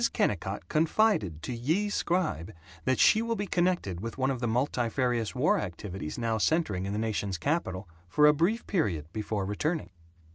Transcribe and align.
Kennicott 0.13 0.67
confided 0.67 1.43
to 1.43 1.53
Ye 1.53 1.87
Scribe 1.89 2.53
that 2.85 2.99
she 2.99 3.21
will 3.21 3.35
be 3.35 3.45
connected 3.45 3.99
with 4.01 4.17
one 4.17 4.31
of 4.31 4.39
the 4.39 4.47
multifarious 4.47 5.35
war 5.35 5.59
activities 5.59 6.17
now 6.17 6.39
centering 6.39 6.87
in 6.87 6.93
the 6.93 6.97
Nation's 6.97 7.37
Capital 7.37 7.87
for 8.09 8.25
a 8.25 8.33
brief 8.33 8.65
period 8.65 9.05
before 9.13 9.45
returning. 9.45 9.91